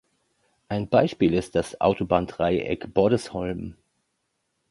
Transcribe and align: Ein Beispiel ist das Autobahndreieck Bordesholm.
Ein 0.67 0.89
Beispiel 0.89 1.35
ist 1.35 1.53
das 1.53 1.79
Autobahndreieck 1.79 2.91
Bordesholm. 2.91 3.75